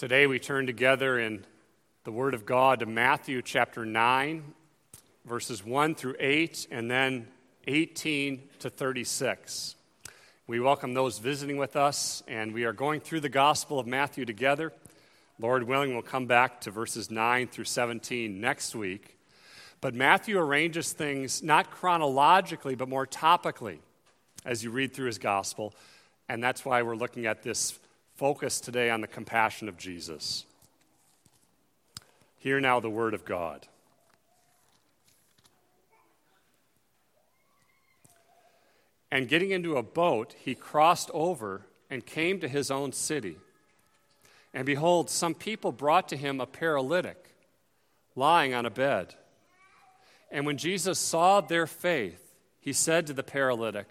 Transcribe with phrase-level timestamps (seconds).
[0.00, 1.44] Today we turn together in
[2.04, 4.54] the Word of God to Matthew chapter 9,
[5.26, 7.28] verses 1 through 8, and then
[7.66, 9.76] 18 to 36.
[10.46, 14.24] We welcome those visiting with us, and we are going through the Gospel of Matthew
[14.24, 14.72] together.
[15.38, 19.18] Lord willing, we'll come back to verses 9 through 17 next week.
[19.82, 23.80] But Matthew arranges things not chronologically, but more topically
[24.46, 25.74] as you read through his Gospel,
[26.26, 27.78] and that's why we're looking at this
[28.20, 30.44] focus today on the compassion of Jesus.
[32.36, 33.66] Hear now the word of God.
[39.10, 43.38] And getting into a boat, he crossed over and came to his own city.
[44.52, 47.34] And behold, some people brought to him a paralytic
[48.14, 49.14] lying on a bed.
[50.30, 53.88] And when Jesus saw their faith, he said to the paralytic,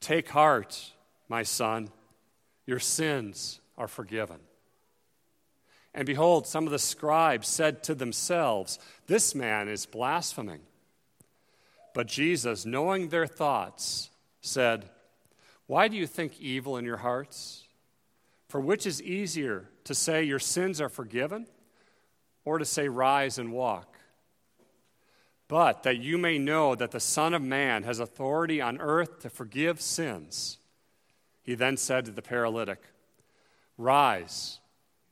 [0.00, 0.90] Take heart,
[1.28, 1.90] my son
[2.68, 4.36] your sins are forgiven.
[5.94, 10.60] And behold, some of the scribes said to themselves, This man is blaspheming.
[11.94, 14.10] But Jesus, knowing their thoughts,
[14.42, 14.90] said,
[15.66, 17.64] Why do you think evil in your hearts?
[18.50, 21.46] For which is easier, to say, Your sins are forgiven,
[22.44, 23.96] or to say, Rise and walk?
[25.48, 29.30] But that you may know that the Son of Man has authority on earth to
[29.30, 30.57] forgive sins.
[31.48, 32.82] He then said to the paralytic,
[33.78, 34.60] Rise,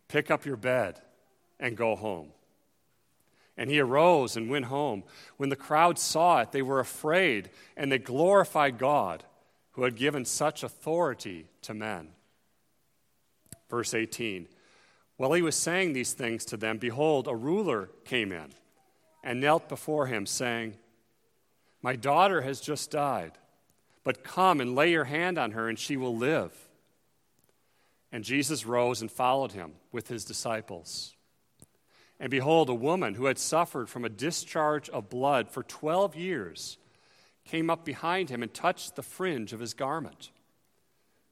[0.07, 1.01] pick up your bed,
[1.59, 2.29] and go home.
[3.57, 5.05] And he arose and went home.
[5.39, 9.25] When the crowd saw it, they were afraid, and they glorified God,
[9.73, 12.09] who had given such authority to men.
[13.71, 14.47] Verse 18
[15.17, 18.51] While he was saying these things to them, behold, a ruler came in
[19.25, 20.75] and knelt before him, saying,
[21.81, 23.39] My daughter has just died
[24.07, 26.53] but come and lay your hand on her, and she will live.
[28.13, 31.17] And Jesus rose and followed him with his disciples.
[32.21, 36.79] And behold, a woman who had suffered from a discharge of blood for 12 years
[37.45, 40.31] came up behind him and touched the fringe of his garment.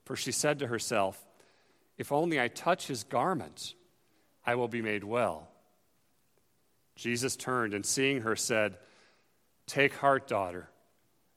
[0.04, 1.24] For she said to herself,
[1.96, 3.74] If only I touch his garment,
[4.44, 5.46] I will be made well.
[6.96, 8.78] Jesus turned and seeing her said,
[9.68, 10.70] Take heart, daughter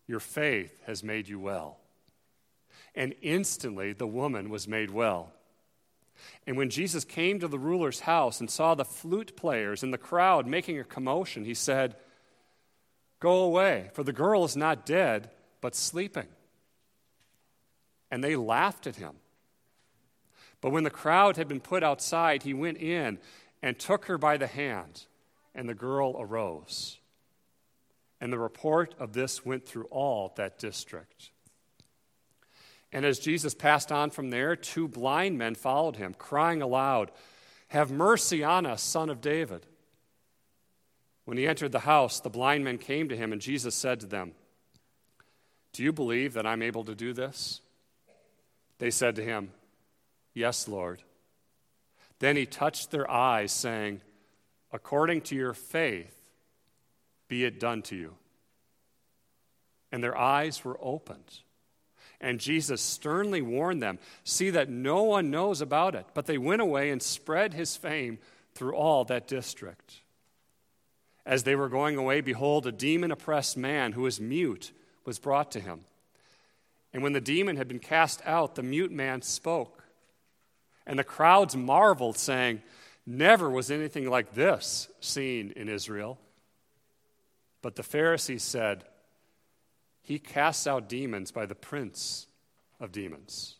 [0.07, 1.77] your faith has made you well.
[2.95, 5.33] And instantly the woman was made well.
[6.47, 9.97] And when Jesus came to the ruler's house and saw the flute players and the
[9.97, 11.95] crowd making a commotion, he said,
[13.19, 15.29] Go away, for the girl is not dead,
[15.61, 16.27] but sleeping.
[18.09, 19.15] And they laughed at him.
[20.61, 23.19] But when the crowd had been put outside, he went in
[23.61, 25.05] and took her by the hand,
[25.53, 26.99] and the girl arose.
[28.19, 31.31] And the report of this went through all that district.
[32.91, 37.11] And as Jesus passed on from there, two blind men followed him, crying aloud,
[37.69, 39.65] Have mercy on us, son of David.
[41.25, 44.05] When he entered the house, the blind men came to him, and Jesus said to
[44.05, 44.31] them,
[45.73, 47.59] Do you believe that I'm able to do this?
[48.77, 49.51] They said to him,
[50.33, 51.03] Yes, Lord.
[52.19, 54.01] Then he touched their eyes, saying,
[54.71, 56.16] According to your faith,
[57.27, 58.15] be it done to you.
[59.91, 61.39] And their eyes were opened.
[62.19, 66.05] And Jesus sternly warned them see that no one knows about it.
[66.13, 68.19] But they went away and spread his fame
[68.55, 70.01] through all that district.
[71.25, 74.71] As they were going away, behold, a demon oppressed man who was mute
[75.05, 75.81] was brought to him.
[76.93, 79.83] And when the demon had been cast out, the mute man spoke.
[80.85, 82.61] And the crowds marveled, saying,
[83.05, 86.17] Never was anything like this seen in Israel.
[87.61, 88.85] But the Pharisees said,
[90.01, 92.27] He casts out demons by the prince
[92.79, 93.55] of demons.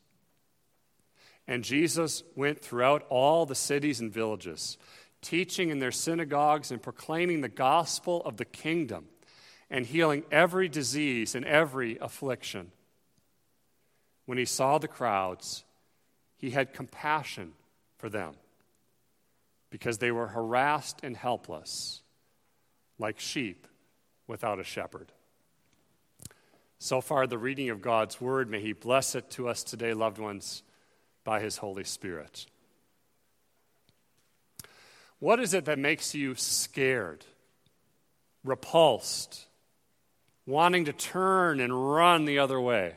[1.48, 4.78] And Jesus went throughout all the cities and villages,
[5.22, 9.06] teaching in their synagogues and proclaiming the gospel of the kingdom
[9.70, 12.72] and healing every disease and every affliction.
[14.26, 15.64] When he saw the crowds,
[16.36, 17.54] he had compassion
[17.98, 18.34] for them
[19.70, 22.02] because they were harassed and helpless,
[23.00, 23.68] like sheep
[24.28, 25.12] without a shepherd.
[26.80, 30.20] So far, the reading of God's word, may He bless it to us today, loved
[30.20, 30.62] ones,
[31.24, 32.46] by His Holy Spirit.
[35.20, 37.26] What is it that makes you scared,
[38.44, 39.48] repulsed,
[40.46, 42.96] wanting to turn and run the other way?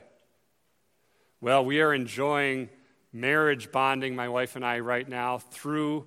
[1.41, 2.69] Well, we are enjoying
[3.11, 6.05] marriage bonding, my wife and I, right now, through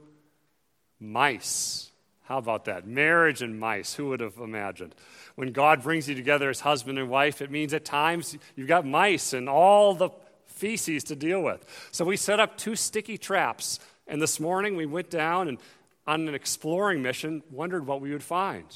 [1.01, 1.91] mice.
[2.25, 2.87] How about that?
[2.87, 3.95] Marriage and mice.
[3.95, 4.95] Who would have imagined?
[5.35, 8.87] When God brings you together as husband and wife, it means at times you've got
[8.87, 10.11] mice and all the
[10.47, 11.65] feces to deal with.
[11.91, 15.59] So we set up two sticky traps And this morning we went down and
[16.07, 18.67] on an exploring mission, wondered what we would find.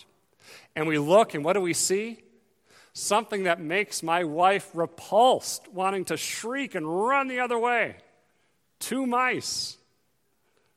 [0.74, 2.22] And we look, and what do we see?
[2.94, 7.96] Something that makes my wife repulsed, wanting to shriek and run the other way.
[8.80, 9.76] Two mice.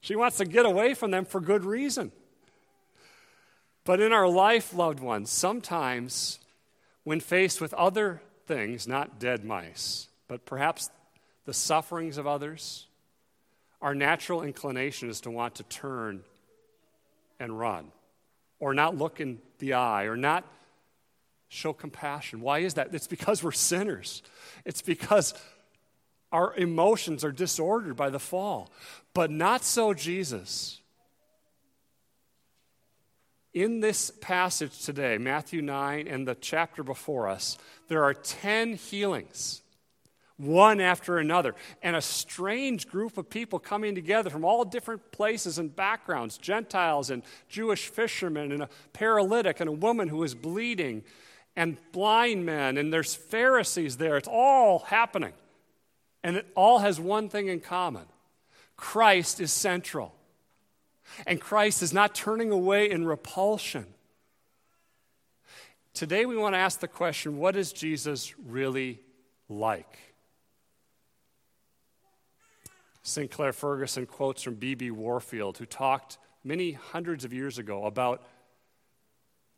[0.02, 2.12] She wants to get away from them for good reason.
[3.84, 6.40] But in our life, loved ones, sometimes
[7.04, 10.90] when faced with other things, not dead mice, but perhaps
[11.46, 12.86] the sufferings of others,
[13.82, 16.24] our natural inclination is to want to turn
[17.40, 17.92] and run,
[18.60, 20.46] or not look in the eye, or not
[21.48, 22.42] show compassion.
[22.42, 22.94] Why is that?
[22.94, 24.22] It's because we're sinners.
[24.64, 25.34] It's because
[26.32, 28.72] our emotions are disordered by the fall.
[29.14, 30.81] But not so Jesus.
[33.54, 37.58] In this passage today, Matthew 9 and the chapter before us,
[37.90, 39.62] there are 10 healings
[40.38, 41.56] one after another.
[41.84, 47.10] And a strange group of people coming together from all different places and backgrounds Gentiles
[47.10, 51.04] and Jewish fishermen, and a paralytic, and a woman who is bleeding,
[51.56, 54.18] and blind men, and there's Pharisees there.
[54.18, 55.34] It's all happening.
[56.24, 58.06] And it all has one thing in common
[58.78, 60.16] Christ is central.
[61.26, 63.86] And Christ is not turning away in repulsion.
[65.94, 69.00] Today, we want to ask the question what is Jesus really
[69.50, 70.00] like?
[73.04, 74.92] Sinclair Ferguson quotes from B.B.
[74.92, 78.24] Warfield, who talked many hundreds of years ago about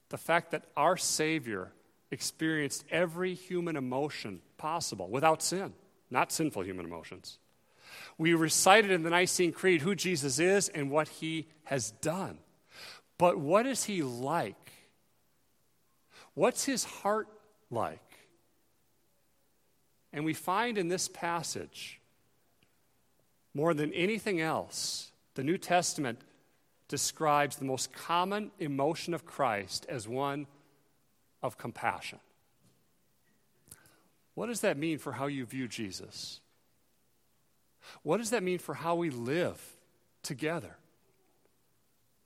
[0.10, 1.72] the fact that our Savior
[2.12, 5.74] experienced every human emotion possible without sin,
[6.10, 7.40] not sinful human emotions.
[8.18, 12.38] We recited in the Nicene Creed who Jesus is and what he has done.
[13.18, 14.72] But what is he like?
[16.34, 17.28] What's his heart
[17.70, 18.00] like?
[20.12, 22.00] And we find in this passage
[23.54, 26.22] more than anything else, the New Testament
[26.88, 30.48] describes the most common emotion of Christ as one
[31.42, 32.20] of compassion.
[34.36, 36.40] What does that mean for how you view Jesus?
[38.04, 39.62] What does that mean for how we live
[40.22, 40.78] together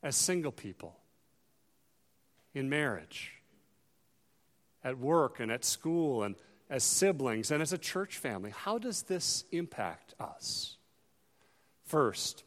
[0.03, 0.95] as single people,
[2.53, 3.33] in marriage,
[4.83, 6.35] at work and at school, and
[6.69, 8.51] as siblings, and as a church family?
[8.51, 10.77] How does this impact us?
[11.85, 12.43] First,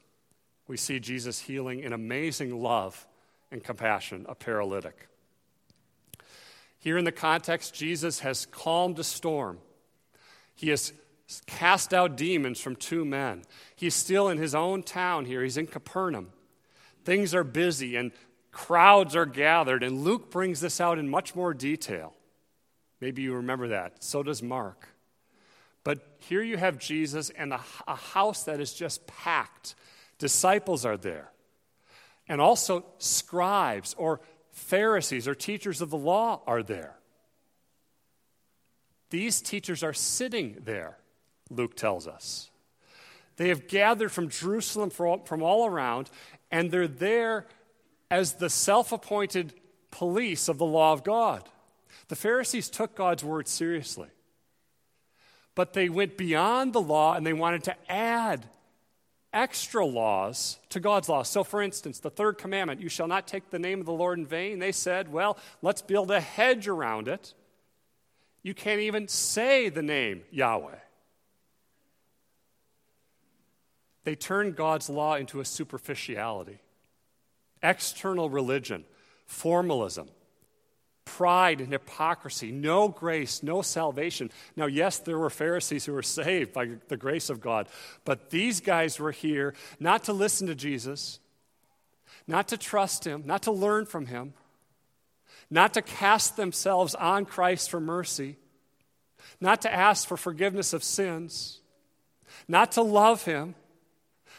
[0.67, 3.07] we see Jesus healing in amazing love
[3.51, 5.07] and compassion a paralytic.
[6.79, 9.59] Here in the context, Jesus has calmed a storm.
[10.55, 10.93] He has
[11.45, 13.43] cast out demons from two men.
[13.75, 15.43] He's still in his own town here.
[15.43, 16.29] He's in Capernaum.
[17.03, 18.11] Things are busy and
[18.51, 22.13] crowds are gathered, and Luke brings this out in much more detail.
[22.99, 24.03] Maybe you remember that.
[24.03, 24.87] So does Mark.
[25.83, 29.75] But here you have Jesus and a, a house that is just packed.
[30.19, 31.31] Disciples are there.
[32.27, 36.95] And also, scribes or Pharisees or teachers of the law are there.
[39.09, 40.97] These teachers are sitting there,
[41.51, 42.49] Luke tells us.
[43.37, 46.09] They have gathered from Jerusalem from all around,
[46.51, 47.47] and they're there
[48.09, 49.53] as the self appointed
[49.89, 51.43] police of the law of God.
[52.07, 54.09] The Pharisees took God's word seriously
[55.55, 58.47] but they went beyond the law and they wanted to add
[59.33, 61.23] extra laws to God's law.
[61.23, 64.17] So, for instance, the third commandment, you shall not take the name of the Lord
[64.17, 67.33] in vain, they said, well, let's build a hedge around it.
[68.43, 70.75] You can't even say the name Yahweh.
[74.03, 76.59] They turned God's law into a superficiality,
[77.61, 78.85] external religion,
[79.25, 80.09] formalism
[81.05, 84.31] pride and hypocrisy, no grace, no salvation.
[84.55, 87.67] Now, yes, there were Pharisees who were saved by the grace of God,
[88.05, 91.19] but these guys were here not to listen to Jesus,
[92.27, 94.33] not to trust him, not to learn from him,
[95.49, 98.37] not to cast themselves on Christ for mercy,
[99.39, 101.59] not to ask for forgiveness of sins,
[102.47, 103.55] not to love him,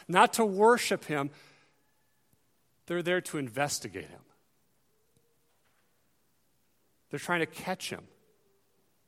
[0.07, 1.29] not to worship him.
[2.85, 4.19] They're there to investigate him.
[7.09, 8.01] They're trying to catch him.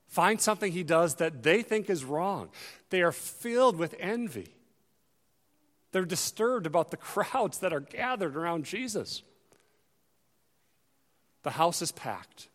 [0.08, 2.50] Find something he does that they think is wrong.
[2.90, 4.54] They are filled with envy.
[5.92, 9.22] They're disturbed about the crowds that are gathered around Jesus.
[11.42, 12.48] The house is packed.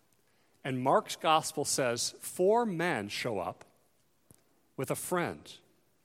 [0.64, 3.66] And Mark's gospel says four men show up
[4.78, 5.52] with a friend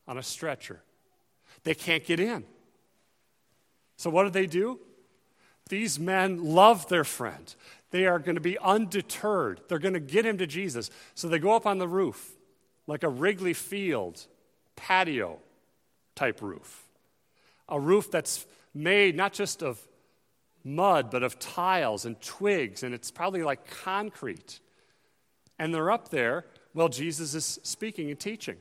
[0.08, 0.82] on a stretcher.
[1.66, 2.44] They can't get in.
[3.96, 4.78] So, what do they do?
[5.68, 7.52] These men love their friend.
[7.90, 9.62] They are going to be undeterred.
[9.66, 10.90] They're going to get him to Jesus.
[11.16, 12.36] So they go up on the roof,
[12.86, 14.24] like a Wrigley Field
[14.76, 15.40] patio
[16.14, 16.84] type roof,
[17.68, 19.80] a roof that's made not just of
[20.62, 24.60] mud, but of tiles and twigs, and it's probably like concrete.
[25.58, 26.44] And they're up there
[26.74, 28.58] while Jesus is speaking and teaching.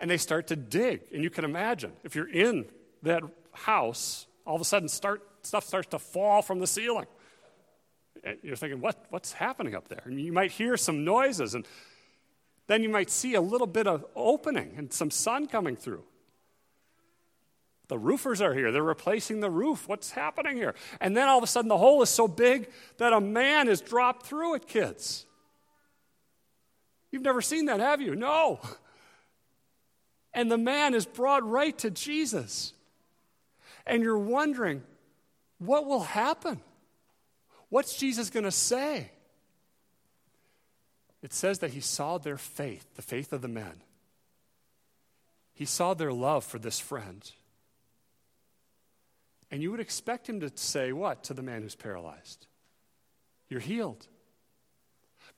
[0.00, 1.02] And they start to dig.
[1.12, 2.66] And you can imagine, if you're in
[3.02, 3.22] that
[3.52, 7.06] house, all of a sudden start, stuff starts to fall from the ceiling.
[8.22, 10.02] And you're thinking, what, what's happening up there?
[10.04, 11.66] And you might hear some noises, and
[12.66, 16.04] then you might see a little bit of opening and some sun coming through.
[17.88, 18.72] The roofers are here.
[18.72, 19.86] They're replacing the roof.
[19.86, 20.74] What's happening here?
[21.00, 23.80] And then all of a sudden, the hole is so big that a man is
[23.80, 25.24] dropped through it, kids.
[27.12, 28.14] You've never seen that, have you?
[28.16, 28.60] No.
[30.36, 32.74] And the man is brought right to Jesus.
[33.86, 34.82] And you're wondering,
[35.58, 36.60] what will happen?
[37.70, 39.10] What's Jesus going to say?
[41.22, 43.80] It says that he saw their faith, the faith of the men.
[45.54, 47.28] He saw their love for this friend.
[49.50, 52.46] And you would expect him to say what to the man who's paralyzed?
[53.48, 54.06] You're healed.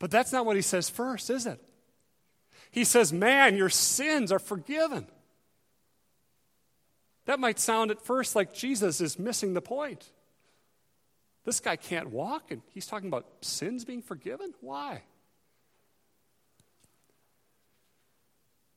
[0.01, 1.63] But that's not what he says first, is it?
[2.71, 5.07] He says, Man, your sins are forgiven.
[7.27, 10.11] That might sound at first like Jesus is missing the point.
[11.45, 14.55] This guy can't walk, and he's talking about sins being forgiven?
[14.61, 15.03] Why?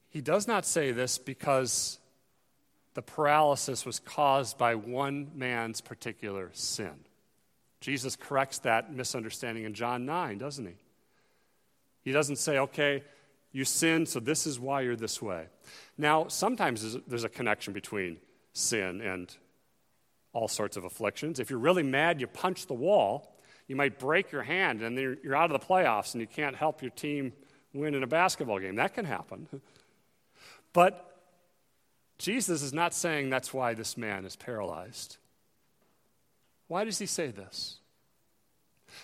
[0.09, 1.99] He does not say this because
[2.93, 7.05] the paralysis was caused by one man's particular sin.
[7.79, 10.75] Jesus corrects that misunderstanding in John 9, doesn't he?
[12.03, 13.03] He doesn't say, okay,
[13.51, 15.47] you sin, so this is why you're this way.
[15.97, 18.17] Now, sometimes there's a connection between
[18.53, 19.35] sin and
[20.33, 21.39] all sorts of afflictions.
[21.39, 23.35] If you're really mad, you punch the wall,
[23.67, 26.55] you might break your hand, and then you're out of the playoffs and you can't
[26.55, 27.33] help your team
[27.73, 28.75] win in a basketball game.
[28.75, 29.47] That can happen.
[30.73, 31.19] But
[32.17, 35.17] Jesus is not saying that's why this man is paralyzed.
[36.67, 37.79] Why does he say this?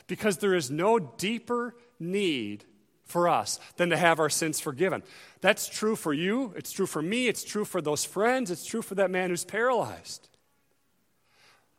[0.07, 2.63] Because there is no deeper need
[3.07, 5.01] for us than to have our sins forgiven.
[5.41, 8.81] That's true for you, it's true for me, it's true for those friends, it's true
[8.81, 10.27] for that man who's paralyzed.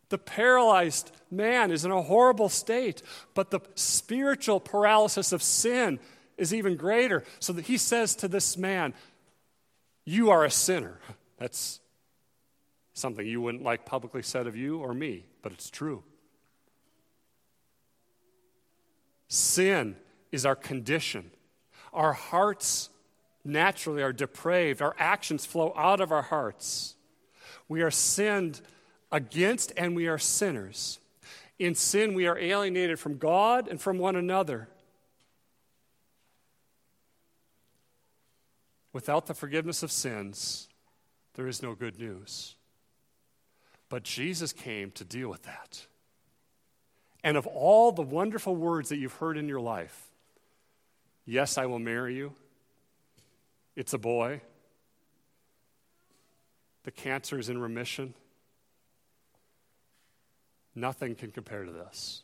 [0.09, 3.03] The paralyzed man is in a horrible state,
[3.35, 6.01] but the spiritual paralysis of sin
[6.39, 7.25] is even greater.
[7.41, 8.95] So that he says to this man,
[10.05, 10.99] You are a sinner.
[11.37, 11.81] That's
[12.95, 16.03] something you wouldn't like publicly said of you or me, but it's true.
[19.29, 19.95] Sin
[20.33, 21.31] is our condition.
[21.93, 22.91] Our hearts
[23.45, 26.97] naturally are depraved, our actions flow out of our hearts.
[27.69, 28.61] We are sinned
[29.11, 30.99] against and we are sinners.
[31.59, 34.69] In sin, we are alienated from God and from one another.
[38.93, 40.69] Without the forgiveness of sins,
[41.35, 42.57] there is no good news.
[43.89, 45.87] But Jesus came to deal with that.
[47.25, 50.08] And of all the wonderful words that you've heard in your life,
[51.31, 52.33] Yes, I will marry you.
[53.77, 54.41] It's a boy.
[56.85, 58.15] The cancer is in remission.
[60.75, 62.23] Nothing can compare to this.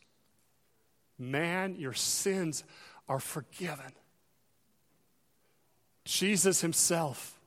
[1.19, 2.65] Man, your sins
[3.07, 3.93] are forgiven.
[6.07, 7.39] Jesus Himself,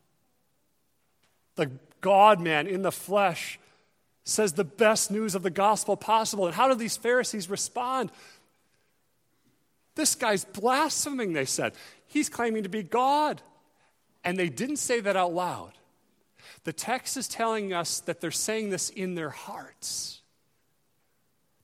[1.55, 1.71] the
[2.01, 3.59] God man in the flesh,
[4.23, 6.45] says the best news of the gospel possible.
[6.45, 8.11] And how do these Pharisees respond?
[9.97, 11.73] This guy's blaspheming, they said.
[12.05, 13.41] He's claiming to be God.
[14.23, 15.73] And they didn't say that out loud.
[16.65, 20.21] The text is telling us that they're saying this in their hearts.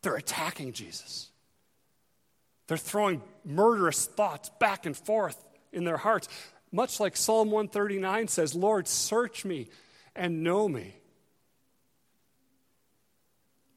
[0.01, 1.29] They're attacking Jesus.
[2.67, 5.37] They're throwing murderous thoughts back and forth
[5.71, 6.27] in their hearts,
[6.71, 9.67] much like Psalm 139 says, Lord, search me
[10.15, 10.95] and know me.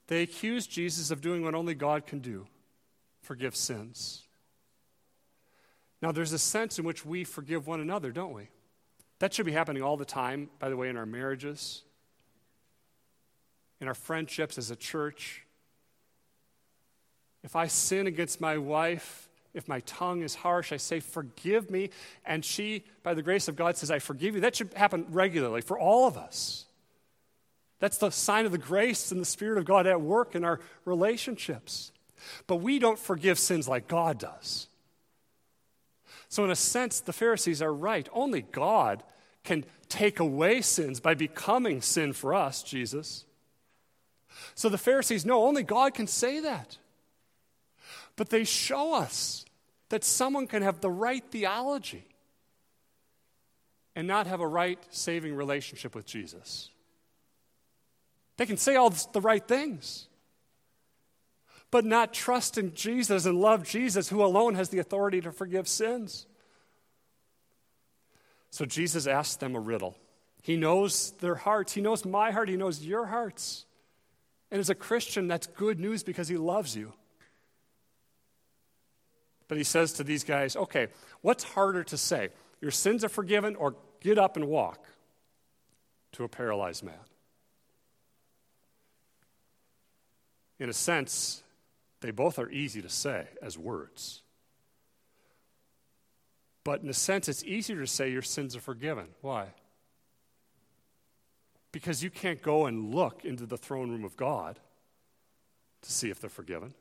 [0.07, 2.47] They accuse Jesus of doing what only God can do
[3.21, 4.26] forgive sins.
[6.03, 8.49] Now, there's a sense in which we forgive one another, don't we?
[9.19, 11.83] That should be happening all the time, by the way, in our marriages,
[13.81, 15.45] in our friendships as a church.
[17.43, 21.91] If I sin against my wife, if my tongue is harsh, I say, Forgive me.
[22.27, 24.43] And she, by the grace of God, says, I forgive you.
[24.43, 26.67] That should happen regularly for all of us.
[27.79, 30.61] That's the sign of the grace and the Spirit of God at work in our
[30.85, 31.93] relationships.
[32.47, 34.69] But we don't forgive sins like God does.
[36.29, 38.09] So, in a sense, the Pharisees are right.
[38.13, 39.03] Only God
[39.45, 43.25] can take away sins by becoming sin for us, Jesus.
[44.55, 46.77] So the Pharisees know only God can say that.
[48.17, 49.45] But they show us
[49.89, 52.07] that someone can have the right theology
[53.95, 56.71] and not have a right saving relationship with Jesus.
[58.37, 60.09] They can say all the right things,
[61.77, 65.69] but not trust in Jesus and love Jesus, who alone has the authority to forgive
[65.69, 66.27] sins.
[68.49, 69.95] So Jesus asked them a riddle.
[70.43, 73.67] He knows their hearts, He knows my heart, He knows your hearts.
[74.51, 76.95] And as a Christian, that's good news because He loves you.
[79.47, 80.87] But He says to these guys, okay,
[81.21, 82.31] what's harder to say?
[82.63, 84.83] Your sins are forgiven or get up and walk
[86.13, 86.95] to a paralyzed man?
[90.59, 91.43] In a sense,
[92.07, 94.23] they both are easy to say as words.
[96.63, 99.07] But in a sense, it's easier to say your sins are forgiven.
[99.23, 99.49] Why?
[101.73, 104.61] Because you can't go and look into the throne room of God
[105.83, 106.75] to see if they're forgiven.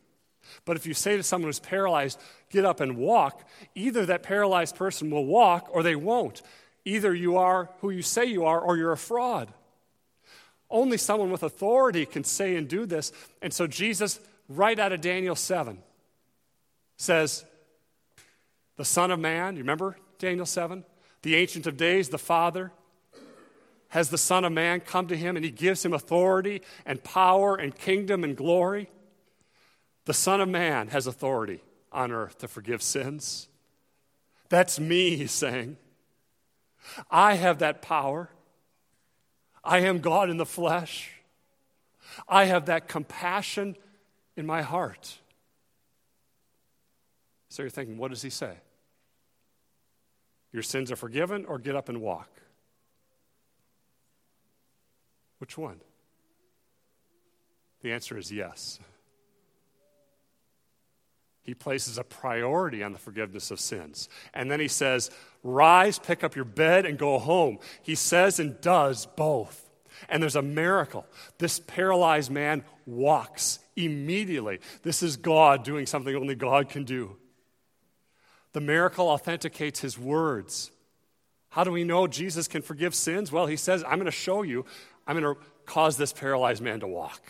[0.63, 2.19] But if you say to someone who's paralyzed,
[2.51, 6.43] get up and walk, either that paralyzed person will walk or they won't.
[6.85, 9.51] Either you are who you say you are or you're a fraud.
[10.69, 13.11] Only someone with authority can say and do this.
[13.41, 15.79] And so Jesus, right out of Daniel 7,
[16.97, 17.45] says,
[18.77, 20.83] The Son of Man, you remember Daniel 7?
[21.21, 22.71] The Ancient of Days, the Father,
[23.89, 27.55] has the Son of Man come to him and he gives him authority and power
[27.55, 28.89] and kingdom and glory.
[30.05, 33.47] The Son of Man has authority on earth to forgive sins.
[34.49, 35.77] That's me, he's saying.
[37.09, 38.29] I have that power.
[39.63, 41.11] I am God in the flesh.
[42.27, 43.75] I have that compassion
[44.35, 45.19] in my heart.
[47.49, 48.53] So you're thinking, what does he say?
[50.51, 52.29] Your sins are forgiven, or get up and walk?
[55.39, 55.79] Which one?
[57.81, 58.79] The answer is yes.
[61.43, 64.09] He places a priority on the forgiveness of sins.
[64.33, 65.11] And then he says,
[65.43, 67.59] Rise, pick up your bed, and go home.
[67.83, 69.69] He says and does both.
[70.09, 71.05] And there's a miracle.
[71.37, 74.59] This paralyzed man walks immediately.
[74.83, 77.17] This is God doing something only God can do.
[78.53, 80.71] The miracle authenticates his words.
[81.49, 83.31] How do we know Jesus can forgive sins?
[83.31, 84.65] Well, he says, I'm going to show you,
[85.07, 87.21] I'm going to cause this paralyzed man to walk.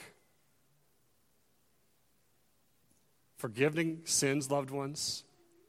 [3.37, 5.23] Forgiving sins, loved ones,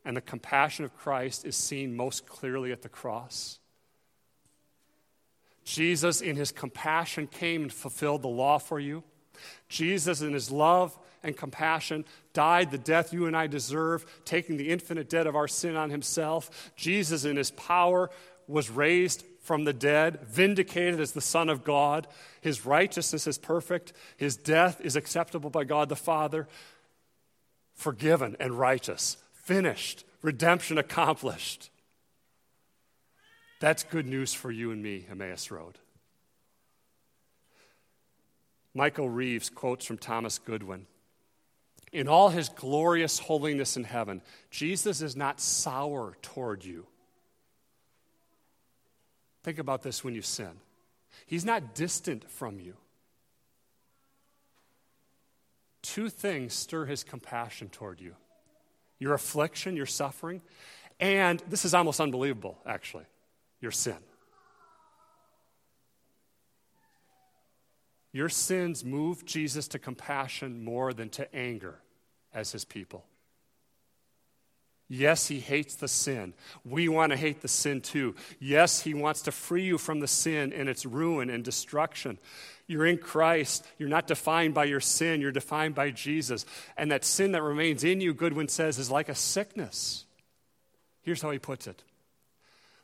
[0.05, 3.59] and the compassion of Christ is seen most clearly at the cross.
[5.65, 9.03] Jesus, in his compassion, came and fulfilled the law for you.
[9.69, 14.71] Jesus, in his love and compassion, died the death you and I deserve, taking the
[14.71, 16.73] infinite debt of our sin on himself.
[16.77, 18.11] Jesus, in his power,
[18.47, 22.07] was raised from the dead, vindicated as the Son of God.
[22.41, 26.49] His righteousness is perfect, his death is acceptable by God the Father
[27.77, 31.71] forgiven and righteous, finished, redemption accomplished.
[33.61, 35.79] That's good news for you and me, Emmaus Road.
[38.77, 40.87] Michael Reeves quotes from Thomas Goodwin
[41.93, 46.87] In all his glorious holiness in heaven, Jesus is not sour toward you.
[49.43, 50.61] Think about this when you sin.
[51.27, 52.75] He's not distant from you
[55.87, 58.15] two things stir his compassion toward you
[58.99, 60.41] your affliction, your suffering,
[61.01, 63.05] and this is almost unbelievable, actually,
[63.61, 63.97] your sin.
[68.17, 71.75] Your sins move Jesus to compassion more than to anger
[72.33, 73.05] as his people.
[74.89, 76.33] Yes, he hates the sin.
[76.65, 78.15] We want to hate the sin too.
[78.41, 82.19] Yes, he wants to free you from the sin and its ruin and destruction.
[82.67, 83.67] You're in Christ.
[83.77, 86.47] You're not defined by your sin, you're defined by Jesus.
[86.79, 90.07] And that sin that remains in you, Goodwin says, is like a sickness.
[91.03, 91.83] Here's how he puts it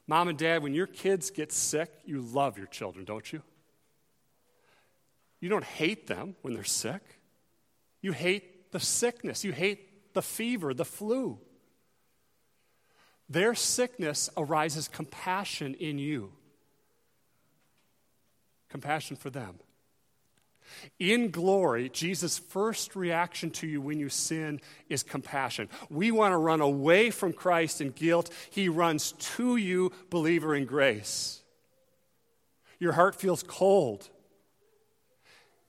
[0.07, 3.41] Mom and dad, when your kids get sick, you love your children, don't you?
[5.43, 7.03] You don't hate them when they're sick.
[8.01, 11.41] You hate the sickness, you hate the fever, the flu.
[13.29, 16.33] Their sickness arises compassion in you.
[18.69, 19.57] Compassion for them.
[21.01, 25.69] In glory, Jesus' first reaction to you when you sin is compassion.
[25.91, 28.31] We want to run away from Christ in guilt.
[28.51, 31.43] He runs to you, believer in grace.
[32.79, 34.09] Your heart feels cold.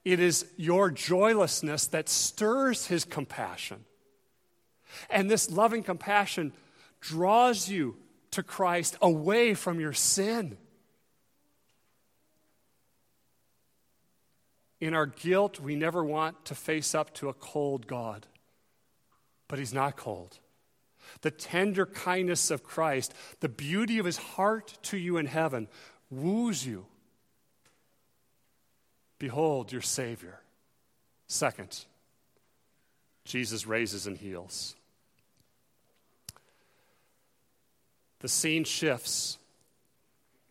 [0.04, 3.84] It is your joylessness that stirs his compassion.
[5.08, 6.52] And this loving compassion
[7.00, 7.96] draws you
[8.32, 10.58] to Christ away from your sin.
[14.80, 18.26] In our guilt, we never want to face up to a cold God,
[19.48, 20.38] but He's not cold.
[21.22, 25.68] The tender kindness of Christ, the beauty of His heart to you in heaven,
[26.10, 26.86] woos you
[29.24, 30.38] Behold your Savior.
[31.28, 31.86] Second,
[33.24, 34.76] Jesus raises and heals.
[38.20, 39.38] The scene shifts.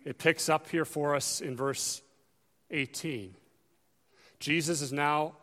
[0.04, 2.02] It picks up here for us in verse
[2.72, 3.36] 18.
[4.40, 5.34] Jesus is now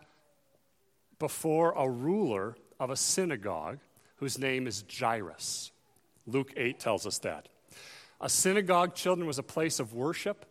[1.20, 3.78] before a ruler of a synagogue
[4.16, 5.70] whose name is Jairus.
[6.26, 7.48] Luke 8 tells us that.
[8.20, 10.46] A synagogue, children, was a place of worship.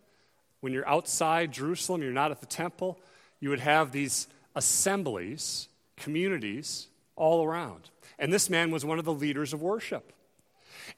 [0.60, 2.98] When you're outside Jerusalem, you're not at the temple,
[3.40, 7.90] you would have these assemblies, communities all around.
[8.18, 10.12] And this man was one of the leaders of worship.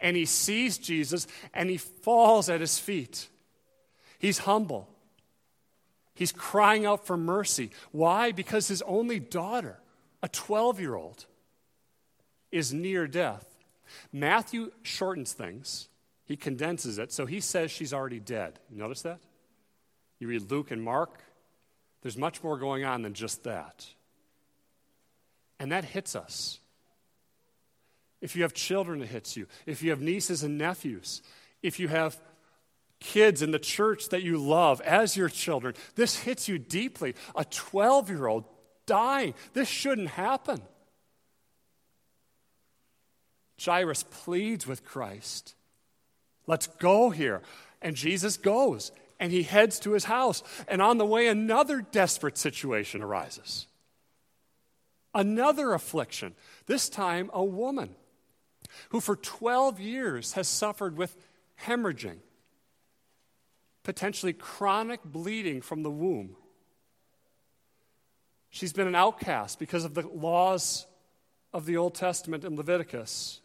[0.00, 3.28] And he sees Jesus and he falls at his feet.
[4.18, 4.88] He's humble.
[6.14, 7.70] He's crying out for mercy.
[7.90, 8.32] Why?
[8.32, 9.78] Because his only daughter,
[10.22, 11.26] a 12 year old,
[12.50, 13.46] is near death.
[14.12, 15.88] Matthew shortens things,
[16.24, 18.58] he condenses it, so he says she's already dead.
[18.70, 19.20] Notice that?
[20.22, 21.20] You read Luke and Mark,
[22.02, 23.84] there's much more going on than just that.
[25.58, 26.60] And that hits us.
[28.20, 29.48] If you have children, it hits you.
[29.66, 31.22] If you have nieces and nephews,
[31.60, 32.20] if you have
[33.00, 37.16] kids in the church that you love as your children, this hits you deeply.
[37.34, 38.44] A 12 year old
[38.86, 40.62] dying, this shouldn't happen.
[43.60, 45.56] Jairus pleads with Christ.
[46.46, 47.42] Let's go here.
[47.80, 50.42] And Jesus goes and he heads to his house.
[50.66, 53.68] And on the way, another desperate situation arises.
[55.14, 56.34] Another affliction,
[56.66, 57.94] this time a woman
[58.88, 61.16] who for 12 years has suffered with
[61.66, 62.16] hemorrhaging,
[63.84, 66.34] potentially chronic bleeding from the womb.
[68.50, 70.88] She's been an outcast because of the laws
[71.52, 73.40] of the Old Testament in Leviticus.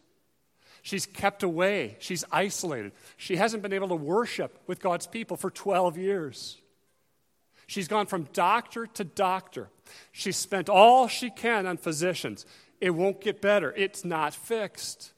[0.88, 1.98] She's kept away.
[2.00, 2.94] She's isolated.
[3.18, 6.62] She hasn't been able to worship with God's people for 12 years.
[7.68, 9.68] She's gone from doctor to doctor.
[10.14, 12.46] She's spent all she can on physicians.
[12.80, 15.12] It won't get better, it's not fixed.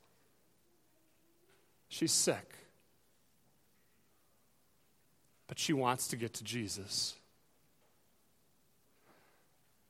[1.88, 2.56] She's sick.
[5.48, 7.14] But she wants to get to Jesus.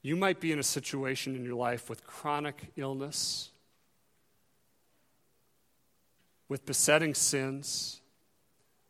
[0.02, 3.52] You might be in a situation in your life with chronic illness
[6.50, 8.02] with besetting sins,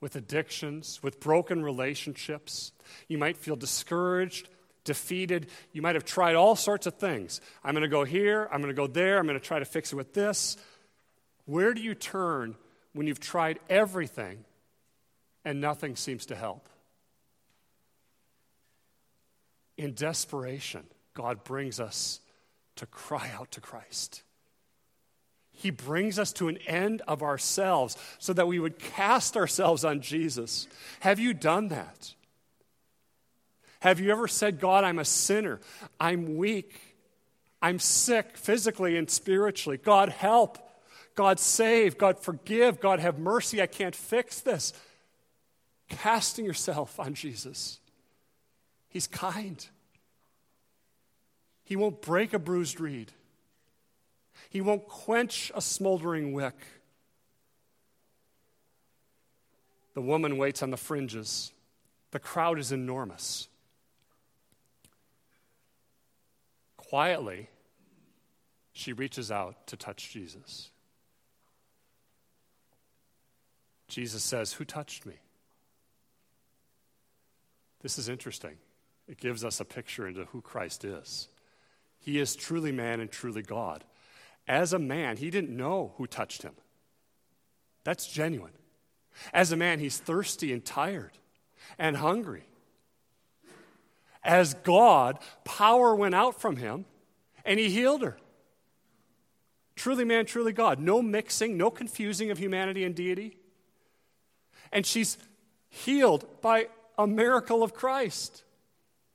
[0.02, 2.72] with addictions, with broken relationships.
[3.08, 4.50] You might feel discouraged,
[4.86, 5.48] defeated.
[5.74, 7.41] You might have tried all sorts of things.
[7.63, 9.65] I'm going to go here, I'm going to go there, I'm going to try to
[9.65, 10.58] fix it with this.
[11.45, 12.56] Where do you turn
[12.93, 14.45] when you've tried everything
[15.43, 16.69] and nothing seems to help?
[19.78, 22.19] In desperation, God brings us
[22.76, 24.24] to cry out to Christ.
[25.60, 30.00] He brings us to an end of ourselves so that we would cast ourselves on
[30.00, 30.69] Jesus.
[31.02, 32.13] Have you done that?
[33.82, 35.60] Have you ever said, God, I'm a sinner,
[36.00, 36.80] I'm weak,
[37.62, 39.78] I'm sick physically and spiritually?
[39.78, 40.60] God, help.
[41.15, 41.98] God, save.
[41.98, 42.80] God, forgive.
[42.80, 43.62] God, have mercy.
[43.62, 44.72] I can't fix this.
[45.89, 47.82] Casting yourself on Jesus.
[48.88, 49.67] He's kind.
[51.65, 53.12] He won't break a bruised reed.
[54.49, 56.56] He won't quench a smoldering wick.
[59.93, 61.52] The woman waits on the fringes.
[62.12, 63.47] The crowd is enormous.
[66.78, 67.49] Quietly,
[68.73, 70.71] she reaches out to touch Jesus.
[73.88, 75.15] Jesus says, Who touched me?
[77.82, 78.58] This is interesting.
[79.08, 81.28] It gives us a picture into who Christ is.
[81.99, 83.84] He is truly man and truly God.
[84.50, 86.54] As a man, he didn't know who touched him.
[87.84, 88.54] That's genuine.
[89.32, 91.12] As a man, he's thirsty and tired
[91.78, 92.46] and hungry.
[94.24, 96.86] As God, power went out from him
[97.46, 98.18] and he healed her.
[99.76, 100.80] Truly man, truly God.
[100.80, 103.38] No mixing, no confusing of humanity and deity.
[104.72, 105.18] And she's
[105.70, 108.44] healed by a miracle of Christ.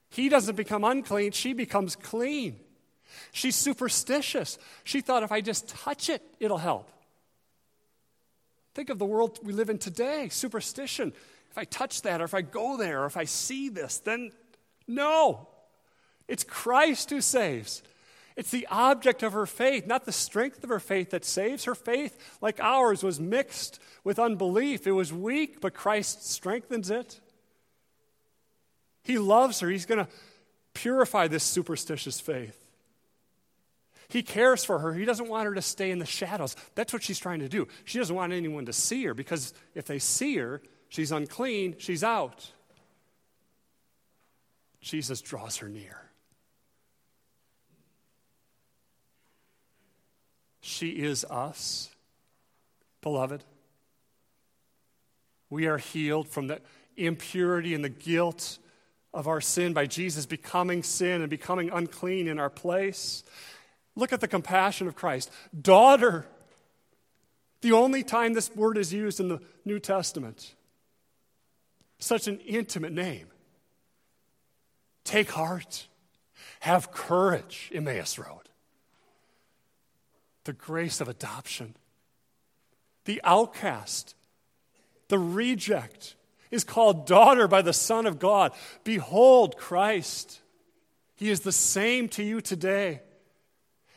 [0.08, 2.60] He doesn't become unclean, she becomes clean.
[3.32, 4.58] She's superstitious.
[4.84, 6.90] She thought if I just touch it, it'll help.
[8.74, 11.12] Think of the world we live in today superstition.
[11.50, 14.32] If I touch that, or if I go there, or if I see this, then
[14.88, 15.48] no.
[16.26, 17.82] It's Christ who saves.
[18.36, 21.64] It's the object of her faith, not the strength of her faith that saves.
[21.64, 24.86] Her faith, like ours, was mixed with unbelief.
[24.86, 27.20] It was weak, but Christ strengthens it.
[29.04, 29.68] He loves her.
[29.68, 30.10] He's going to
[30.72, 32.63] purify this superstitious faith.
[34.14, 34.94] He cares for her.
[34.94, 36.54] He doesn't want her to stay in the shadows.
[36.76, 37.66] That's what she's trying to do.
[37.84, 42.04] She doesn't want anyone to see her because if they see her, she's unclean, she's
[42.04, 42.48] out.
[44.80, 46.00] Jesus draws her near.
[50.60, 51.90] She is us,
[53.02, 53.42] beloved.
[55.50, 56.60] We are healed from the
[56.96, 58.58] impurity and the guilt
[59.12, 63.24] of our sin by Jesus becoming sin and becoming unclean in our place.
[63.96, 65.30] Look at the compassion of Christ.
[65.58, 66.26] Daughter,
[67.60, 70.54] the only time this word is used in the New Testament.
[71.98, 73.28] Such an intimate name.
[75.04, 75.86] Take heart.
[76.60, 78.48] Have courage, Emmaus Road.
[80.44, 81.76] The grace of adoption.
[83.04, 84.14] The outcast,
[85.08, 86.16] the reject,
[86.50, 88.52] is called daughter by the Son of God.
[88.82, 90.40] Behold Christ.
[91.16, 93.00] He is the same to you today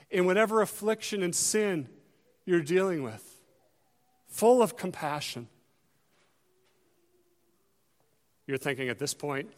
[0.10, 1.90] in whatever affliction and sin
[2.46, 3.24] you're dealing with,
[4.28, 5.48] full of compassion.
[8.46, 9.52] You're thinking at this point,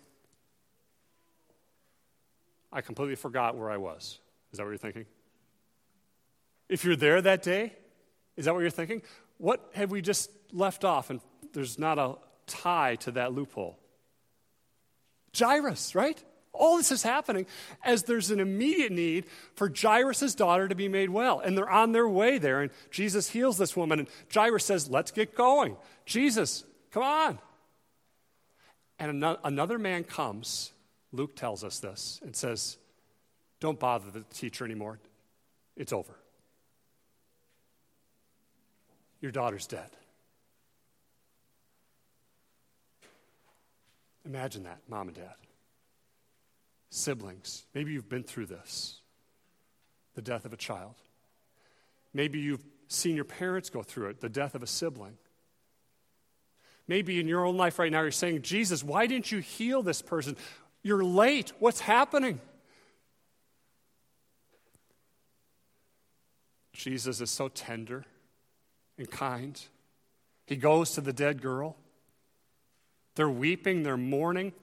[2.72, 4.20] I completely forgot where I was.
[4.52, 5.06] Is that what you're thinking?
[6.68, 7.74] If you're there that day,
[8.36, 9.02] is that what you're thinking?
[9.38, 11.10] What have we just left off?
[11.10, 11.22] And
[11.54, 12.16] there's not a
[12.48, 13.80] tie to that loophole.
[15.38, 16.24] Jairus, right?
[16.52, 17.46] All this is happening
[17.84, 21.40] as there's an immediate need for Jairus' daughter to be made well.
[21.40, 22.62] And they're on their way there.
[22.62, 24.00] And Jesus heals this woman.
[24.00, 25.78] And Jairus says, Let's get going.
[26.06, 27.40] Jesus, come on.
[28.98, 30.72] And another man comes,
[31.14, 32.78] Luke tells us this, and says,
[33.60, 35.00] Don't bother the teacher anymore.
[35.78, 36.16] It's over.
[39.22, 39.90] Your daughter's dead.
[44.26, 45.36] Imagine that, mom and dad
[46.90, 47.66] siblings.
[47.74, 49.02] Maybe you've been through this
[50.16, 50.96] the death of a child.
[52.14, 55.18] Maybe you've seen your parents go through it, the death of a sibling.
[56.88, 60.02] Maybe in your own life right now, you're saying, Jesus, why didn't you heal this
[60.02, 60.36] person?
[60.82, 61.54] You're late.
[61.60, 62.42] What's happening?
[66.74, 68.06] Jesus is so tender
[68.98, 69.62] and kind.
[70.48, 71.78] He goes to the dead girl.
[73.16, 74.54] They're weeping, they're mourning.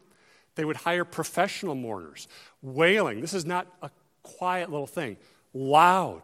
[0.56, 2.26] They would hire professional mourners,
[2.60, 3.20] wailing.
[3.20, 3.90] This is not a
[4.22, 5.16] quiet little thing,
[5.54, 6.22] loud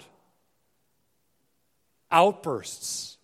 [2.10, 3.16] outbursts.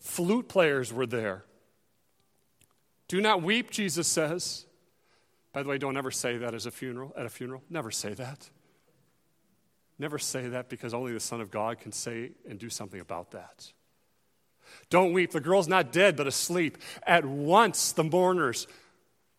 [0.00, 1.44] Flute players were there.
[3.06, 4.64] Do not weep, Jesus says.
[5.52, 7.62] By the way, don't ever say that as a funeral, at a funeral.
[7.68, 8.48] Never say that.
[9.98, 13.32] Never say that because only the Son of God can say and do something about
[13.32, 13.70] that.
[14.88, 15.32] Don't weep.
[15.32, 16.78] The girl's not dead, but asleep.
[17.06, 18.66] At once, the mourners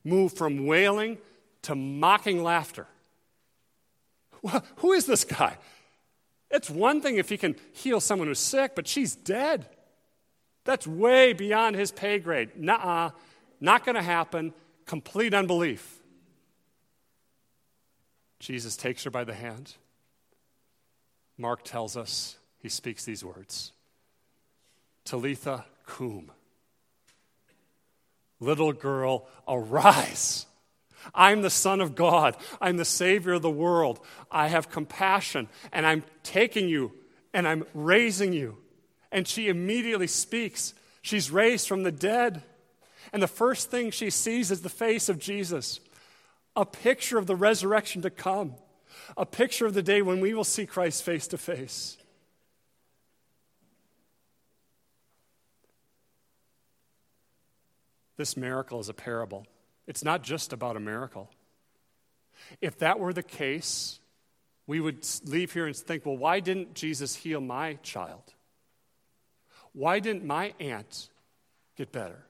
[0.04, 1.18] move from wailing
[1.64, 2.88] to mocking laughter.
[4.78, 5.58] Who is this guy?
[6.50, 9.68] It's one thing if he can heal someone who's sick, but she's dead.
[10.64, 12.52] That's way beyond his pay grade.
[12.58, 13.12] Nuh
[13.60, 14.54] not going to happen.
[14.86, 16.00] Complete unbelief.
[18.40, 19.76] Jesus takes her by the hand.
[21.38, 23.72] Mark tells us he speaks these words
[25.06, 26.32] Talitha cum.
[28.42, 30.46] Little girl, arise.
[31.16, 32.36] I'm the Son of God.
[32.60, 34.00] I'm the Savior of the world.
[34.30, 36.92] I have compassion, and I'm taking you
[37.34, 38.58] and I'm raising you.
[39.12, 40.74] And she immediately speaks.
[41.02, 42.44] She's raised from the dead.
[43.14, 45.80] And the first thing she sees is the face of Jesus,
[46.56, 48.56] a picture of the resurrection to come,
[49.18, 51.98] a picture of the day when we will see Christ face to face.
[58.22, 59.48] This miracle is a parable.
[59.88, 61.32] It's not just about a miracle.
[62.62, 64.00] If that were the case,
[64.68, 68.22] we would leave here and think, well, why didn't Jesus heal my child?
[69.74, 71.10] Why didn't my aunt
[71.76, 72.24] get better?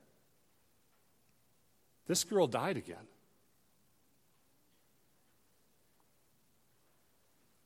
[2.07, 3.09] This girl died again.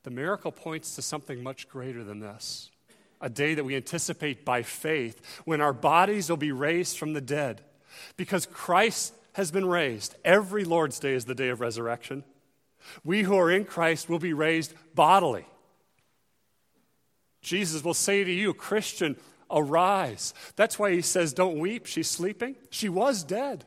[0.02, 2.72] The miracle points to something much greater than this
[3.20, 7.20] a day that we anticipate by faith when our bodies will be raised from the
[7.20, 7.62] dead.
[8.16, 10.14] Because Christ has been raised.
[10.24, 12.24] Every Lord's Day is the day of resurrection.
[13.04, 15.46] We who are in Christ will be raised bodily.
[17.42, 19.16] Jesus will say to you, Christian,
[19.50, 20.34] arise.
[20.56, 21.86] That's why he says, Don't weep.
[21.86, 22.56] She's sleeping.
[22.70, 23.64] She was dead.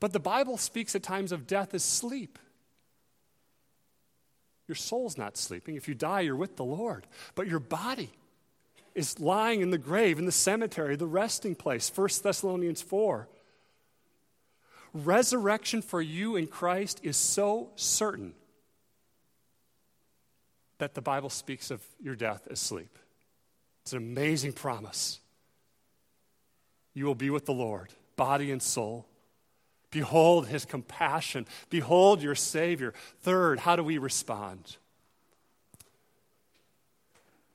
[0.00, 2.38] But the Bible speaks at times of death as sleep.
[4.66, 5.76] Your soul's not sleeping.
[5.76, 7.06] If you die, you're with the Lord.
[7.34, 8.10] But your body
[8.94, 11.90] is lying in the grave, in the cemetery, the resting place.
[11.94, 13.28] 1 Thessalonians 4.
[14.92, 18.34] Resurrection for you in Christ is so certain
[20.78, 22.98] that the Bible speaks of your death as sleep.
[23.82, 25.20] It's an amazing promise.
[26.94, 29.06] You will be with the Lord, body and soul,
[29.94, 31.46] Behold his compassion.
[31.70, 32.92] Behold your Savior.
[33.20, 34.76] Third, how do we respond?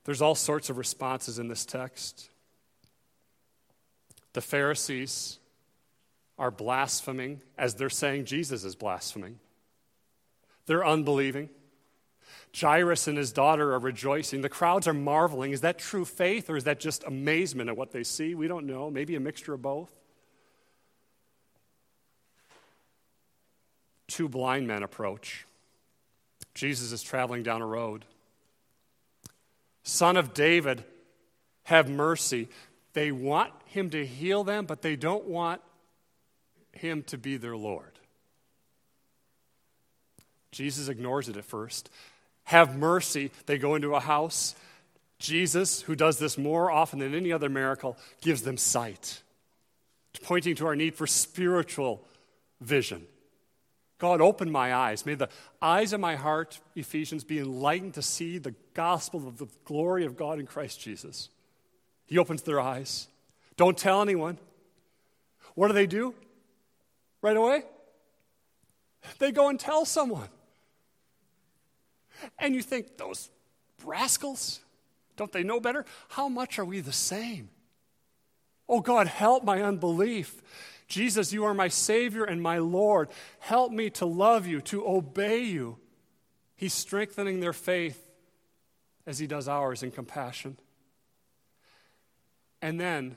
[0.04, 2.30] There's all sorts of responses in this text.
[4.32, 5.38] The Pharisees
[6.38, 9.38] are blaspheming as they're saying Jesus is blaspheming.
[10.66, 11.50] They're unbelieving.
[12.58, 14.40] Jairus and his daughter are rejoicing.
[14.40, 15.52] The crowds are marveling.
[15.52, 18.34] Is that true faith or is that just amazement at what they see?
[18.34, 18.90] We don't know.
[18.90, 19.92] Maybe a mixture of both.
[24.08, 25.46] Two blind men approach.
[26.54, 28.04] Jesus is traveling down a road.
[29.82, 30.84] Son of David,
[31.64, 32.48] have mercy.
[32.92, 35.60] They want him to heal them, but they don't want
[36.72, 37.98] him to be their Lord.
[40.52, 41.90] Jesus ignores it at first.
[42.44, 43.30] Have mercy.
[43.46, 44.54] They go into a house.
[45.18, 49.22] Jesus, who does this more often than any other miracle, gives them sight,
[50.22, 52.02] pointing to our need for spiritual
[52.60, 53.06] vision.
[54.00, 55.04] God, open my eyes.
[55.04, 55.28] May the
[55.60, 60.16] eyes of my heart, Ephesians, be enlightened to see the gospel of the glory of
[60.16, 61.28] God in Christ Jesus.
[62.06, 63.08] He opens their eyes.
[63.56, 64.38] Don't tell anyone.
[65.54, 66.14] What do they do?
[67.20, 67.62] Right away?
[69.18, 70.28] They go and tell someone.
[72.38, 73.28] And you think, those
[73.84, 74.60] rascals,
[75.16, 75.84] don't they know better?
[76.08, 77.50] How much are we the same?
[78.66, 80.40] Oh God, help my unbelief.
[80.90, 83.08] Jesus, you are my Savior and my Lord.
[83.38, 85.78] Help me to love you, to obey you.
[86.56, 88.10] He's strengthening their faith
[89.06, 90.58] as He does ours in compassion.
[92.60, 93.16] And then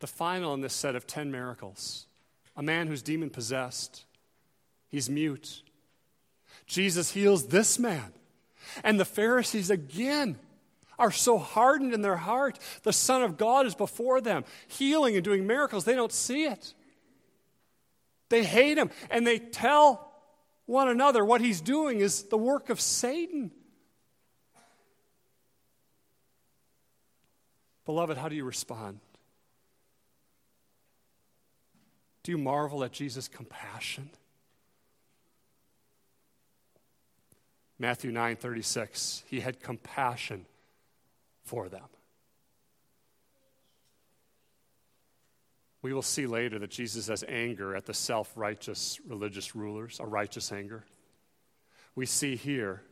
[0.00, 2.04] the final in this set of 10 miracles
[2.56, 4.04] a man who's demon possessed,
[4.88, 5.62] he's mute.
[6.66, 8.12] Jesus heals this man.
[8.82, 10.40] And the Pharisees again
[10.98, 12.58] are so hardened in their heart.
[12.82, 15.84] The Son of God is before them, healing and doing miracles.
[15.84, 16.74] They don't see it.
[18.28, 20.12] They hate him, and they tell
[20.66, 23.50] one another what he's doing is the work of Satan.
[27.86, 29.00] Beloved, how do you respond?
[32.22, 34.10] Do you marvel at Jesus' compassion?
[37.78, 40.44] Matthew 9:36, he had compassion
[41.44, 41.88] for them.
[45.88, 50.52] We will see later that Jesus has anger at the self-righteous religious rulers, a righteous
[50.52, 50.84] anger.
[51.94, 52.82] We see here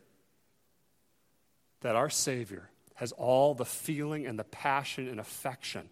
[1.83, 5.91] that our Savior has all the feeling and the passion and affection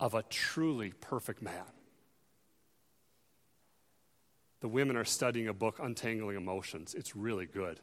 [0.00, 1.66] of a truly perfect man.
[4.60, 6.94] The women are studying a book, Untangling Emotions.
[6.94, 7.80] It's really good.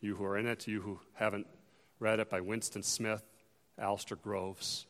[0.00, 1.46] You who are in it, you who haven't
[1.98, 3.22] read it by Winston Smith,
[3.78, 4.86] Alasdair Groves.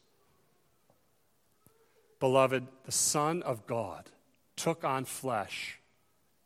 [2.22, 4.08] Beloved, the Son of God
[4.54, 5.80] took on flesh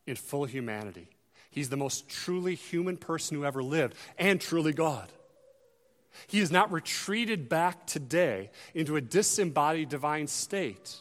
[0.07, 1.11] in full humanity.
[1.51, 5.13] He's the most truly human person who ever lived and truly God.
[6.29, 10.97] He has not retreated back today into a disembodied divine state.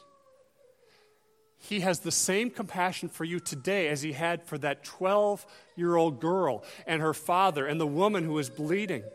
[1.58, 5.46] He has the same compassion for you today as he had for that 12
[5.78, 9.06] year old girl and her father and the woman who was bleeding.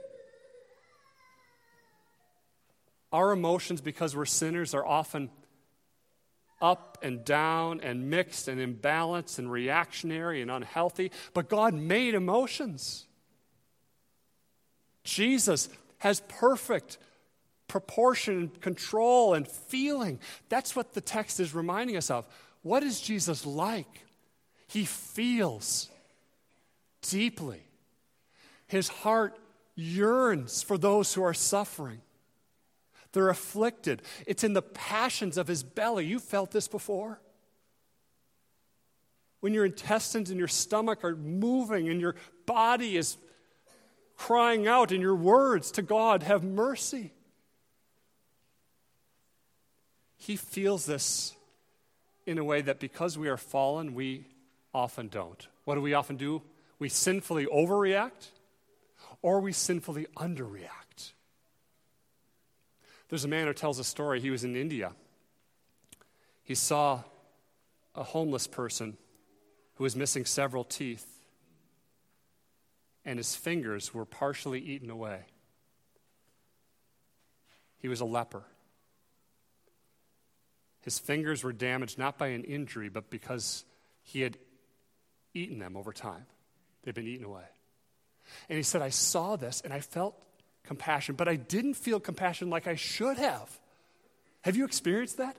[3.13, 5.29] Our emotions, because we're sinners, are often
[6.61, 13.07] up and down and mixed and imbalanced and reactionary and unhealthy, but God made emotions.
[15.05, 15.69] Jesus
[15.99, 16.99] has perfect
[17.69, 20.19] proportion and control and feeling.
[20.49, 22.27] That's what the text is reminding us of.
[22.63, 24.07] What is Jesus like?
[24.67, 25.89] He feels
[27.03, 27.63] deeply.
[28.67, 29.39] His heart
[29.75, 32.03] yearns for those who are suffering.
[33.13, 34.03] They're afflicted.
[34.27, 36.07] It's in the passions of his belly.
[36.07, 37.21] You felt this before?
[39.41, 42.15] When your intestines and your stomach are moving and your
[42.47, 43.17] body is
[44.17, 47.13] crying out in your words to God, have mercy.
[50.19, 51.35] He feels this
[52.27, 54.27] in a way that because we are fallen, we
[54.75, 55.49] often don't.
[55.65, 56.43] What do we often do?
[56.79, 58.29] We sinfully overreact
[59.23, 60.90] or we sinfully underreact.
[63.11, 64.21] There's a man who tells a story.
[64.21, 64.93] He was in India.
[66.45, 67.03] He saw
[67.95, 68.97] a homeless person
[69.75, 71.07] who was missing several teeth,
[73.05, 75.25] and his fingers were partially eaten away.
[77.79, 78.45] He was a leper.
[80.83, 83.65] His fingers were damaged not by an injury, but because
[84.03, 84.39] he had
[85.35, 86.27] eaten them over time.
[86.83, 87.45] They'd been eaten away.
[88.49, 90.23] And he said, I saw this and I felt
[90.65, 93.59] compassion, but I didn't feel compassion like I should have.
[94.43, 95.37] Have you experienced that?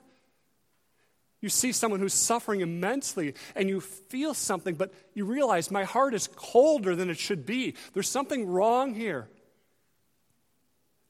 [1.40, 6.14] You see someone who's suffering immensely and you feel something, but you realize my heart
[6.14, 7.74] is colder than it should be.
[7.92, 9.28] There's something wrong here.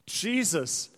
[0.07, 0.89] Jesus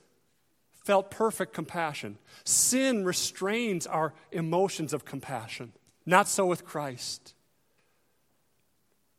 [0.85, 2.17] felt perfect compassion.
[2.45, 5.73] Sin restrains our emotions of compassion.
[6.05, 7.33] Not so with Christ.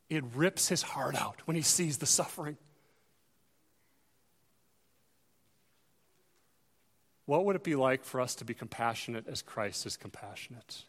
[0.09, 2.57] It rips his heart out when he sees the suffering.
[7.27, 10.85] What would it be like for us to be compassionate as Christ is compassionate?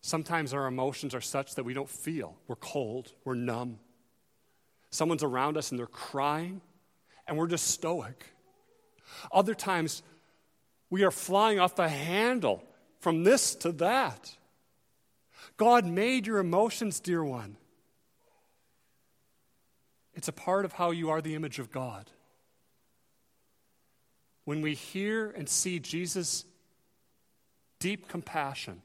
[0.00, 2.36] Sometimes our emotions are such that we don't feel.
[2.48, 3.80] We're cold, we're numb.
[4.90, 6.60] Someone's around us and they're crying,
[7.26, 8.24] and we're just stoic.
[9.30, 10.02] Other times,
[10.88, 12.62] we are flying off the handle
[13.00, 14.36] from this to that.
[15.56, 17.56] God made your emotions, dear one.
[20.14, 22.10] It's a part of how you are the image of God.
[24.44, 26.44] When we hear and see Jesus'
[27.78, 28.82] deep compassion,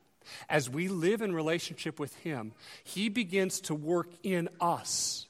[0.50, 2.54] as we live in relationship with Him,
[2.84, 5.28] He begins to work in us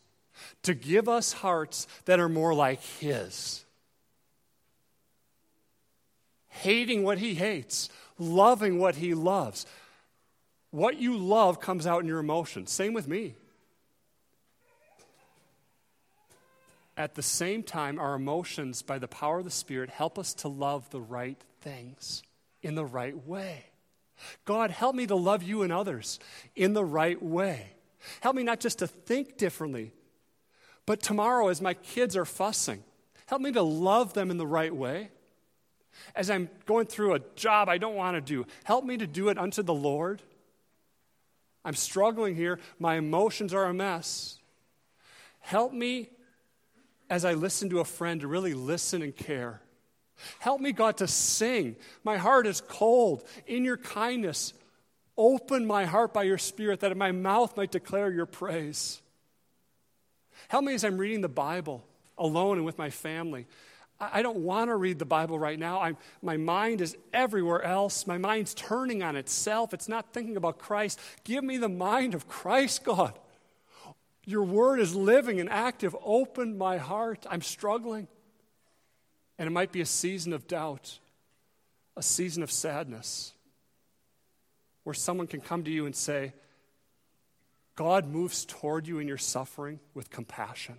[0.63, 3.63] to give us hearts that are more like His.
[6.49, 9.65] Hating what He hates, loving what He loves.
[10.71, 12.71] What you love comes out in your emotions.
[12.71, 13.35] Same with me.
[16.97, 20.47] At the same time, our emotions, by the power of the Spirit, help us to
[20.47, 22.23] love the right things
[22.61, 23.65] in the right way.
[24.45, 26.19] God, help me to love you and others
[26.55, 27.73] in the right way.
[28.21, 29.91] Help me not just to think differently,
[30.85, 32.83] but tomorrow, as my kids are fussing,
[33.25, 35.09] help me to love them in the right way.
[36.15, 39.29] As I'm going through a job I don't want to do, help me to do
[39.29, 40.21] it unto the Lord.
[41.63, 42.59] I'm struggling here.
[42.79, 44.37] My emotions are a mess.
[45.39, 46.09] Help me
[47.09, 49.61] as I listen to a friend to really listen and care.
[50.39, 51.75] Help me, God, to sing.
[52.03, 53.23] My heart is cold.
[53.47, 54.53] In your kindness,
[55.17, 59.01] open my heart by your Spirit that my mouth might declare your praise.
[60.47, 61.83] Help me as I'm reading the Bible
[62.17, 63.45] alone and with my family.
[63.99, 65.81] I don't want to read the Bible right now.
[65.81, 68.05] I'm, my mind is everywhere else.
[68.05, 69.73] My mind's turning on itself.
[69.73, 70.99] It's not thinking about Christ.
[71.23, 73.17] Give me the mind of Christ, God.
[74.25, 75.95] Your word is living and active.
[76.03, 77.25] Open my heart.
[77.29, 78.07] I'm struggling.
[79.37, 80.99] And it might be a season of doubt,
[81.95, 83.33] a season of sadness,
[84.83, 86.33] where someone can come to you and say,
[87.75, 90.77] God moves toward you in your suffering with compassion.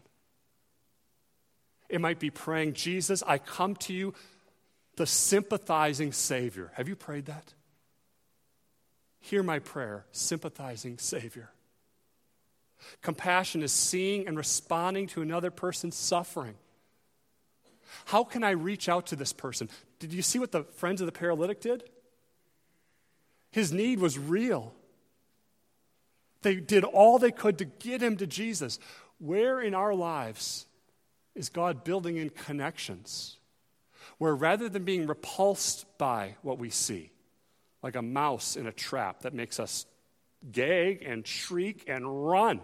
[1.89, 4.15] It might be praying, Jesus, I come to you,
[4.97, 6.73] the sympathizing Savior.
[6.75, 7.53] Have you prayed that?
[9.21, 11.51] Hear my prayer, sympathizing Savior.
[13.03, 16.55] Compassion is seeing and responding to another person's suffering.
[18.07, 19.69] How can I reach out to this person?
[19.99, 21.85] Did you see what the friends of the paralytic did?
[23.51, 24.75] His need was real.
[26.43, 28.79] They did all they could to get him to Jesus.
[29.19, 30.67] Where in our lives
[31.35, 33.39] is God building in connections?
[34.19, 37.11] Where rather than being repulsed by what we see,
[37.83, 39.87] like a mouse in a trap that makes us
[40.51, 42.61] gag and shriek and run,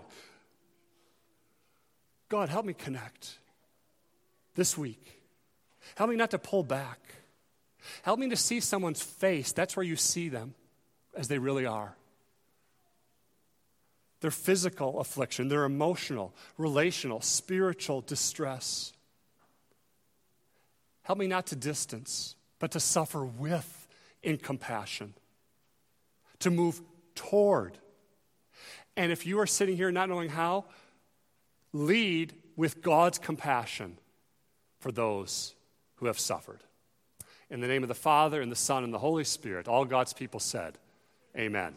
[2.29, 3.39] God, help me connect
[4.55, 5.21] this week.
[5.97, 6.99] Help me not to pull back.
[8.03, 9.53] Help me to see someone's face.
[9.53, 10.55] That's where you see them
[11.17, 11.95] as they really are
[14.23, 18.93] their physical affliction, their emotional, relational, spiritual distress.
[21.03, 23.89] Help me not to distance, but to suffer with
[24.23, 25.13] in compassion,
[26.39, 26.81] to move
[27.31, 27.79] toward.
[28.97, 30.65] And if you are sitting here not knowing how,
[31.73, 33.99] lead with God's compassion
[34.81, 35.55] for those
[35.97, 36.61] who have suffered.
[37.49, 40.13] In the name of the Father, and the Son, and the Holy Spirit, all God's
[40.13, 40.79] people said,
[41.37, 41.75] Amen.